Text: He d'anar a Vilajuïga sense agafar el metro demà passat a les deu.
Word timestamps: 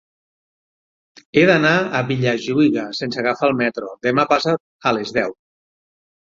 He 1.37 1.43
d'anar 1.49 1.73
a 1.99 2.01
Vilajuïga 2.07 2.87
sense 3.03 3.21
agafar 3.27 3.53
el 3.53 3.55
metro 3.63 3.95
demà 4.09 4.29
passat 4.35 4.91
a 4.93 4.99
les 5.01 5.17
deu. 5.23 5.41